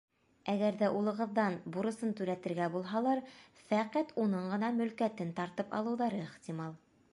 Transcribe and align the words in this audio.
Әгәр 0.51 0.77
ҙә 0.77 0.87
улығыҙҙан 0.99 1.57
бурысын 1.75 2.15
түләтергә 2.21 2.71
булһалар, 2.77 3.21
фәҡәт 3.69 4.15
уның 4.25 4.49
ғына 4.57 4.73
мөлкәтен 4.83 5.37
тартып 5.43 5.81
алыуҙары 5.83 6.27
ихтимал. 6.29 6.77